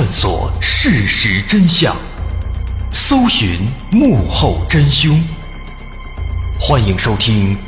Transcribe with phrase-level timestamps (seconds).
[0.00, 1.94] 探索事实真相，
[2.90, 5.22] 搜寻幕后真凶。
[6.58, 7.54] 欢迎收听《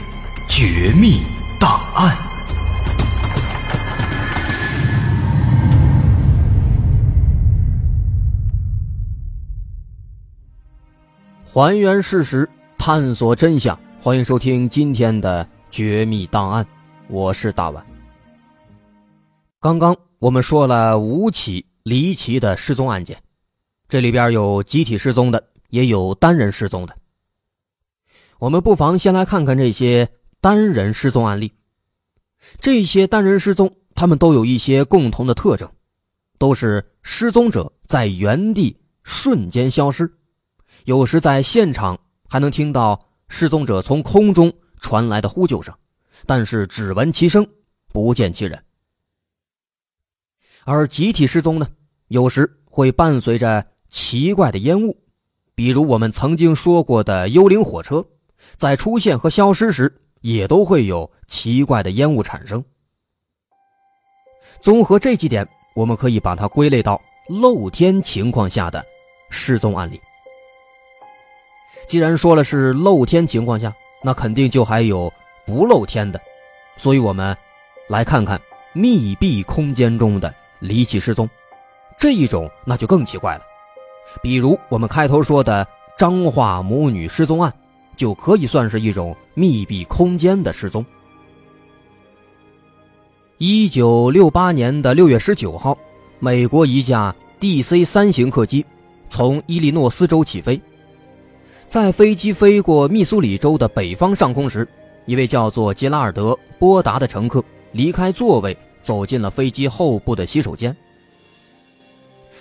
[0.48, 1.20] 绝密
[1.60, 2.16] 档案》，
[11.44, 12.48] 还原事实，
[12.78, 13.78] 探索真相。
[14.00, 16.64] 欢迎收听今天的《绝密档案》，
[17.08, 17.84] 我是大碗。
[19.60, 21.66] 刚刚我们说了五起。
[21.82, 23.22] 离奇的失踪案件，
[23.88, 26.96] 这里边有集体失踪的，也有单人失踪的。
[28.38, 30.08] 我们不妨先来看看这些
[30.40, 31.52] 单人失踪案例。
[32.60, 35.70] 这些单人失踪，他们都有一些共同的特征，
[36.38, 40.12] 都是失踪者在原地瞬间消失，
[40.84, 41.98] 有时在现场
[42.28, 45.72] 还能听到失踪者从空中传来的呼救声，
[46.26, 47.46] 但是只闻其声，
[47.92, 48.62] 不见其人。
[50.64, 51.66] 而集体失踪呢，
[52.08, 54.96] 有时会伴随着奇怪的烟雾，
[55.54, 58.04] 比如我们曾经说过的幽灵火车，
[58.56, 62.64] 在出现和消失时，也都会有奇怪的烟雾产生。
[64.60, 68.84] 综合这几点，我们可以把它归类到露天情况下的
[69.30, 70.00] 失踪案例。
[71.88, 75.12] 既然说了是露天情况下，那肯定就还有
[75.44, 76.20] 不露天的，
[76.76, 77.36] 所以我们
[77.88, 78.40] 来看看
[78.72, 80.32] 密闭空间中的。
[80.62, 81.28] 离奇失踪，
[81.98, 83.42] 这一种那就更奇怪了。
[84.22, 85.66] 比如我们开头说的
[85.98, 87.52] 彰化母女失踪案，
[87.96, 90.84] 就可以算是一种密闭空间的失踪。
[93.38, 95.76] 一九六八年的六月十九号，
[96.20, 98.64] 美国一架 DC 三型客机
[99.10, 100.60] 从伊利诺斯州起飞，
[101.66, 104.68] 在飞机飞过密苏里州的北方上空时，
[105.06, 107.42] 一位叫做杰拉尔德·波达的乘客
[107.72, 108.56] 离开座位。
[108.82, 110.76] 走进了飞机后部的洗手间，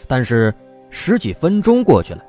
[0.08, 0.54] 但是
[0.90, 2.24] 十几分钟过去了，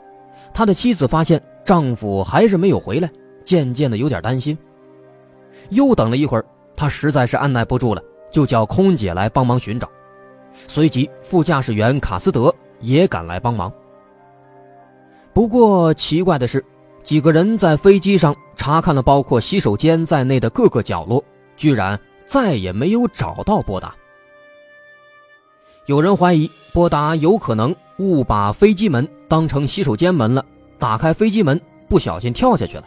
[0.53, 3.11] 他的妻子发现丈夫还是没有回来，
[3.45, 4.57] 渐渐的有点担心。
[5.71, 6.45] 又等了一会儿，
[6.77, 9.89] 他实在是按耐不住了，就叫空姐来帮忙寻找。
[10.69, 13.73] 随即，副驾驶员卡斯德也赶来帮忙。
[15.33, 16.63] 不过奇怪的是，
[17.03, 21.25] 几个人在飞机上查看了包括洗手间在内的各个角落，
[21.57, 23.95] 居然再也没有找到波达。
[25.87, 30.45] 有人怀疑波达有可能误把飞机门当成洗手间门了，
[30.79, 32.85] 打开飞机门不小心跳下去了。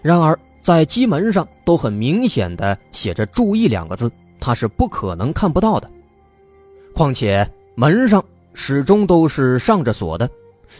[0.00, 4.10] 然而，在机门上都很明显的写着“注意”两个字，
[4.40, 5.90] 他是不可能看不到的。
[6.94, 10.28] 况且门上始终都是上着锁的，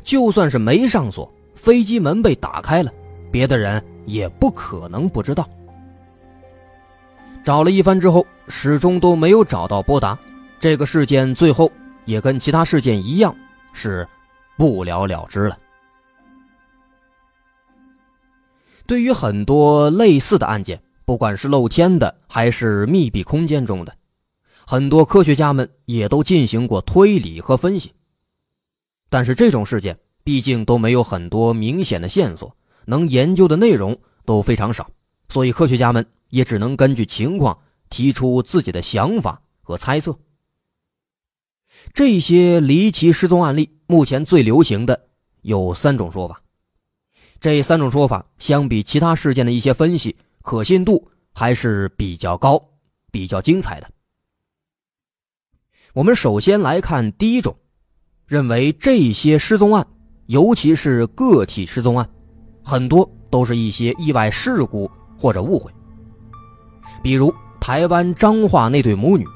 [0.03, 2.91] 就算是没上锁，飞机门被打开了，
[3.31, 5.47] 别的人也不可能不知道。
[7.45, 10.19] 找了一番之后，始终都没有找到波达。
[10.63, 11.69] 这个事件最后
[12.05, 13.35] 也跟其他事件一样，
[13.73, 14.07] 是
[14.57, 15.59] 不了了之了。
[18.87, 23.93] 对于很多类似的案件，不管是露天的还是密闭空间中的，
[24.65, 27.93] 很多科学家们也都进行过推理和分析。
[29.11, 34.89] 但是这种事件毕竟都没有很多明显的线索，能研究的内容都非常少，
[35.29, 37.59] 所以科学家们也只能根据情况
[37.91, 40.17] 提出自己的想法和猜测。
[41.93, 45.09] 这些离奇失踪案例，目前最流行的
[45.43, 46.41] 有三种说法。
[47.41, 52.63] 这三种说法相比其他事件的一些分析，可信度还是比较高、
[53.11, 53.91] 比较精彩的。
[55.93, 57.55] 我们首先来看第一种，
[58.27, 59.87] 认为这些失踪案，
[60.27, 62.09] 尤其是个体失踪案，
[62.63, 65.71] 很多都是一些意外事故或者误会。
[67.03, 69.27] 比如台湾彰化那对母女，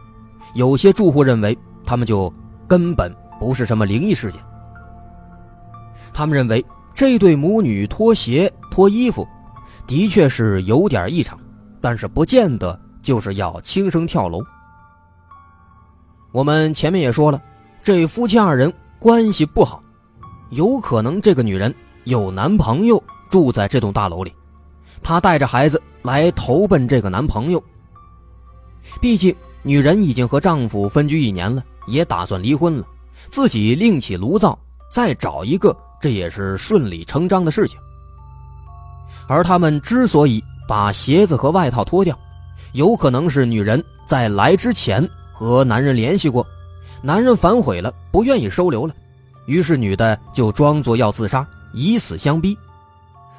[0.55, 1.59] 有些住户认为。
[1.87, 2.33] 他们就
[2.69, 4.43] 根本不是什么灵异事件。
[6.13, 9.27] 他们认为这对母女脱鞋脱衣服，
[9.87, 11.39] 的确是有点异常，
[11.81, 14.43] 但是不见得就是要轻生跳楼。
[16.33, 17.41] 我们前面也说了，
[17.83, 19.81] 这夫妻二人关系不好，
[20.51, 21.75] 有可能这个女人
[22.05, 24.35] 有男朋友住在这栋大楼里，
[25.03, 27.63] 她带着孩子来投奔这个男朋友。
[29.01, 31.63] 毕竟女人已经和丈夫分居一年了。
[31.87, 32.85] 也打算离婚了，
[33.31, 34.59] 自己另起炉灶，
[34.91, 37.79] 再找一个，这也是顺理成章的事情。
[39.29, 42.17] 而他们之所以把鞋子和外套脱掉，
[42.73, 46.47] 有可能是女人在来之前和男人联系过，
[47.03, 48.95] 男人反悔了，不愿意收留了，
[49.47, 52.57] 于是女的就装作要自杀，以死相逼，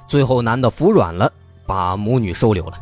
[0.07, 1.31] 最后男的服软了，
[1.65, 2.77] 把母女收留了。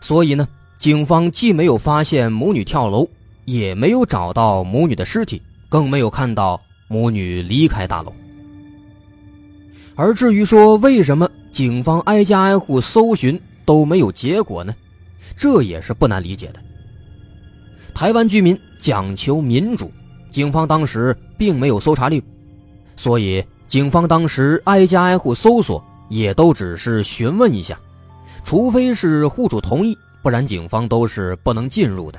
[0.00, 3.06] 所以呢，警方既没有发现母女跳楼。
[3.44, 8.12] 也没有找到母女的尸体，更没有看到母女离开大楼。
[9.94, 14.74] 而至于说为什么警方挨家挨户搜寻都没有结果呢？
[15.36, 16.60] 这也是不难理解的。
[17.94, 19.90] 台湾居民讲求民主，
[20.30, 22.22] 警方当时并没有搜查令，
[22.96, 27.78] 所以警方当时挨家挨户搜索也都只是询问一下，
[28.44, 32.18] 除非是户主同意，不然警方都是不能进入的。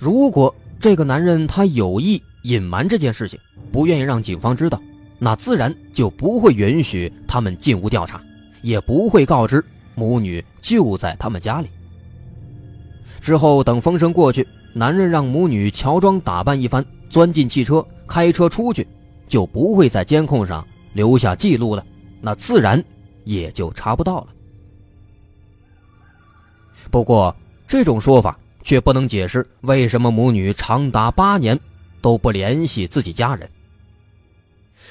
[0.00, 3.38] 如果这个男人他有意隐瞒这件事情，
[3.70, 4.80] 不愿意让警方知道，
[5.18, 8.18] 那自然就不会允许他们进屋调查，
[8.62, 9.62] 也不会告知
[9.94, 11.68] 母女就在他们家里。
[13.20, 18.88] 之后等风声过去，男人让母女乔装打扮一番，钻进汽车，开车出去，
[19.28, 21.84] 就不会在监控上留下记录了，
[22.22, 22.82] 那自然
[23.24, 24.28] 也就查不到了。
[26.90, 27.36] 不过
[27.66, 28.34] 这种说法。
[28.62, 31.58] 却不能解释为什么母女长达八年
[32.00, 33.48] 都不联系自己家人。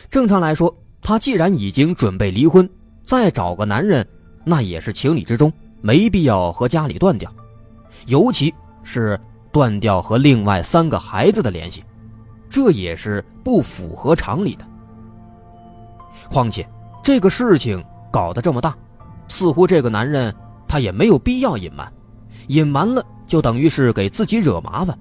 [0.10, 2.68] 正常来说，她既然已经准备离婚，
[3.06, 4.06] 再找个男人，
[4.44, 7.32] 那也是情理之中，没必要和家里断掉，
[8.08, 9.20] 尤其是
[9.52, 11.84] 断掉和另外三个孩子的联系，
[12.50, 14.66] 这也是不符合常理的。
[16.30, 16.68] 况且，
[17.04, 18.76] 这个事情搞得这么大，
[19.28, 20.34] 似乎这个男人
[20.68, 21.92] 他也没有必要隐瞒，
[22.48, 23.06] 隐瞒了。
[23.30, 24.98] 就等于是给自己惹麻烦。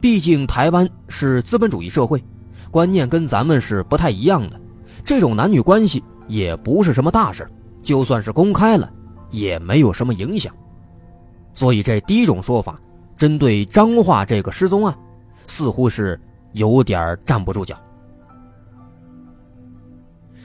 [0.00, 2.22] 毕竟台湾是资本主义社会，
[2.70, 4.60] 观念跟咱们是不太一样的。
[5.02, 7.50] 这种男女关系也不是什么大事，
[7.82, 8.92] 就算是公开了，
[9.30, 10.54] 也没有什么影响。
[11.54, 12.78] 所以这第一种说法，
[13.16, 14.96] 针对张化这个失踪案，
[15.46, 16.20] 似乎是
[16.52, 17.74] 有点站不住脚。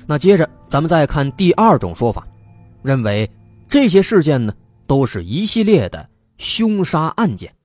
[0.06, 2.26] 那接着咱们再看第二种说法，
[2.82, 3.30] 认为
[3.68, 4.54] 这些事件呢，
[4.88, 6.10] 都是一系列的。
[6.44, 7.56] 凶杀案件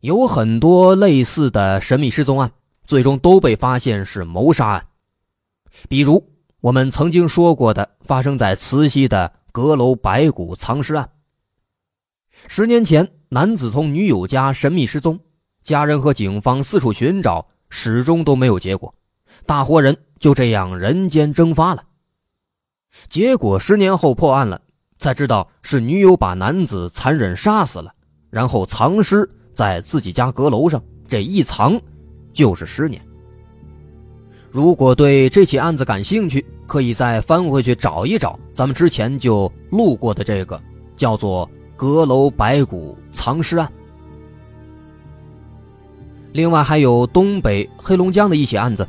[0.00, 2.50] 有很多类似的神秘失踪案，
[2.84, 4.88] 最终都被发现是谋杀案。
[5.88, 6.28] 比如
[6.60, 11.08] 我们曾经说过的，发生在慈溪的阁楼白骨藏尸案。
[12.48, 15.20] 十年前，男子从女友家神秘失踪，
[15.62, 18.92] 家人和警方四处寻找，始终都没有结果。
[19.46, 21.84] 大活人就这样人间蒸发了。
[23.08, 24.62] 结果十年后破案了，
[24.98, 27.92] 才知道是女友把男子残忍杀死了，
[28.30, 31.80] 然后藏尸在自己家阁楼上，这一藏
[32.32, 33.00] 就是十年。
[34.50, 40.60] 如果对这起案子感兴趣，可以再翻回去找一找咱们之前就录过的这个，
[40.96, 43.70] 叫做“阁楼白骨藏尸案”。
[46.32, 48.86] 另外还有东北黑龙江的一起案子，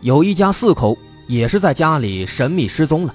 [0.00, 0.96] 有一家四口
[1.28, 3.14] 也是在家里神秘失踪了。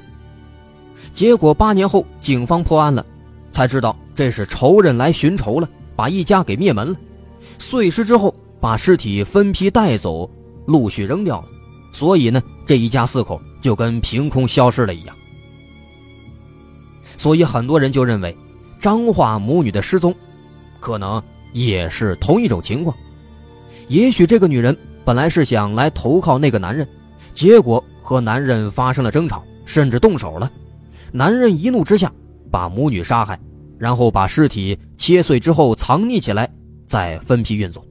[1.19, 3.05] 结果八年后，警方破案了，
[3.51, 6.95] 才知道这是仇人来寻仇了，把一家给灭门了。
[7.57, 10.31] 碎尸之后，把尸体分批带走，
[10.65, 11.47] 陆续扔掉了。
[11.91, 15.13] 所以呢，这一家四口就跟凭空消失了一样。
[17.17, 18.33] 所以很多人就认为，
[18.79, 20.15] 张化母女的失踪，
[20.79, 21.21] 可能
[21.51, 22.95] 也是同一种情况。
[23.89, 24.73] 也许这个女人
[25.03, 26.87] 本来是想来投靠那个男人，
[27.33, 30.49] 结果和男人发生了争吵，甚至动手了。
[31.11, 32.11] 男人一怒之下
[32.51, 33.39] 把母女杀害，
[33.77, 36.49] 然后把尸体切碎之后藏匿起来，
[36.85, 37.83] 再分批运走。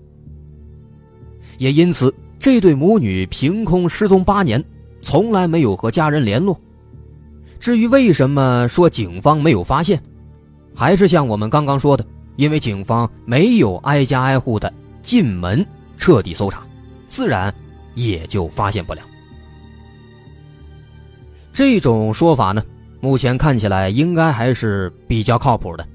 [1.59, 4.63] 也因此，这对母女凭空失踪八年，
[5.03, 6.59] 从来没有和家人联络。
[7.59, 10.03] 至于为什么说警方没有发现，
[10.75, 12.05] 还是像我们刚刚说的，
[12.37, 14.73] 因为警方没有挨家挨户的
[15.03, 15.67] 进门。
[16.01, 16.63] 彻底搜查，
[17.09, 17.53] 自然
[17.97, 19.03] 也就发现不了。
[21.53, 22.63] 这种说法呢，
[23.01, 25.87] 目前看起来应该还是比较靠谱的。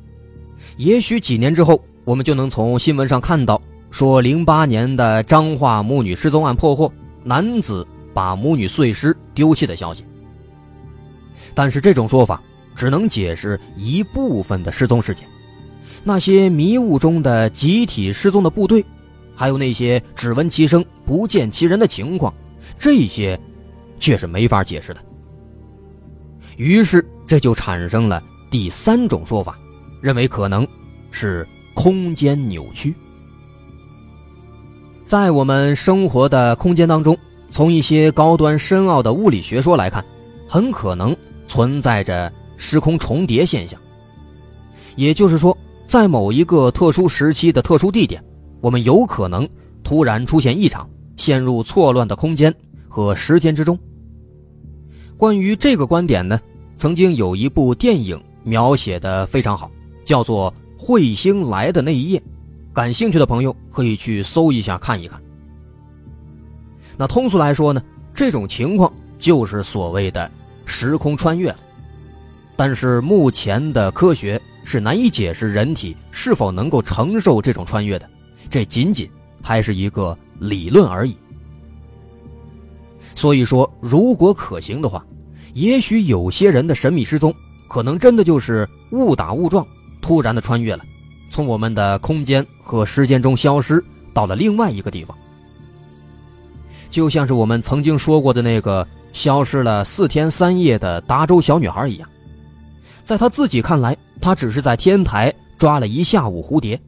[0.77, 6.91] 也许几年之后，我们就能从新闻上看到说，零八年的彰化母女失踪案破获，
[7.23, 10.03] 男子把母女碎尸丢弃的消息。
[11.53, 12.41] 但是这种说法
[12.75, 15.27] 只能解释一部分的失踪事件，
[16.03, 18.83] 那些迷雾中的集体失踪的部队。
[19.35, 22.31] 还有那些只闻其声不见其人的情况，
[22.77, 23.39] 这些
[23.99, 25.01] 却是没法解释的。
[26.57, 29.57] 于是这就产生了第三种说法，
[30.01, 30.67] 认为可能
[31.11, 32.93] 是空间扭曲。
[35.05, 37.17] 在我们生活的空间当中，
[37.51, 40.03] 从一些高端深奥的物理学说来看，
[40.47, 41.15] 很可能
[41.47, 43.79] 存在着时空重叠现象。
[44.95, 45.57] 也就是说，
[45.87, 48.23] 在某一个特殊时期的特殊地点。
[48.61, 49.47] 我们有可能
[49.83, 52.53] 突然出现异常，陷入错乱的空间
[52.87, 53.77] 和时间之中。
[55.17, 56.39] 关于这个观点呢，
[56.77, 59.71] 曾经有一部电影描写的非常好，
[60.03, 60.53] 叫做
[60.83, 62.19] 《彗星来的那一夜》，
[62.73, 65.21] 感兴趣的朋友可以去搜一下看一看。
[66.97, 67.81] 那通俗来说呢，
[68.13, 70.29] 这种情况就是所谓的
[70.65, 71.57] 时空穿越了。
[72.55, 78.09] 但是目前的科学是难以解释人体是否能够承受这种穿越的。
[78.49, 79.09] 这仅仅
[79.41, 81.17] 还是一个理论而已。
[83.15, 85.05] 所以说，如果可行的话，
[85.53, 87.33] 也许有些人的神秘失踪，
[87.67, 89.65] 可能真的就是误打误撞，
[90.01, 90.83] 突然的穿越了，
[91.29, 95.15] 从我们的空间和时间中消失，到了另外一个地方。
[96.89, 102.09] 就像是我们曾经说过的那个消失了四天三夜的达州小女孩一样，
[103.03, 106.79] 在她自己看来，她只是在天台抓了一下午蝴蝶。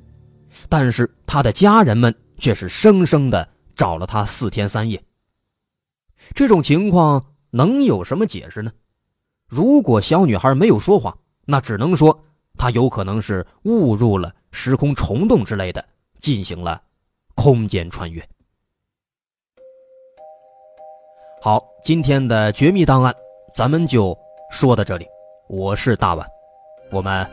[0.69, 5.01] 但是她的家人们却是生生的找了她四天三夜。
[6.33, 8.71] 这种情况能有什么解释呢？
[9.47, 11.15] 如果小女孩没有说谎，
[11.45, 12.19] 那只能说
[12.57, 15.85] 她有可能是误入了时空虫洞之类的，
[16.19, 16.81] 进行了
[17.35, 18.27] 空间穿越。
[21.41, 23.15] 好，今天的绝密档案
[23.53, 24.17] 咱们就
[24.49, 25.05] 说到这里。
[25.47, 26.27] 我是大碗，
[26.89, 27.25] 我们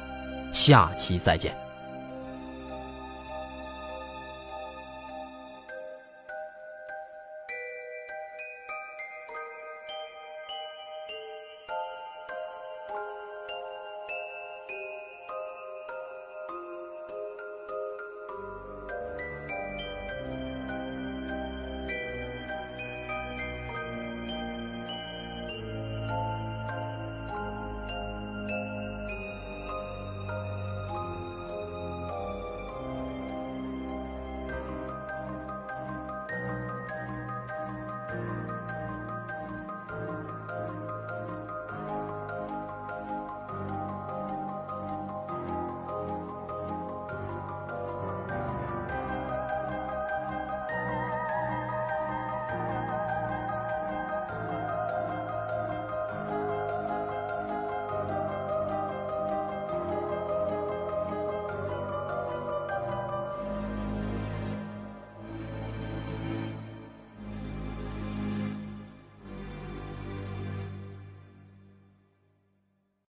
[0.53, 1.62] 下期再见。